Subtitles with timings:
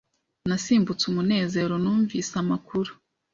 [0.47, 2.91] Nasimbutse umunezero numvise amakuru.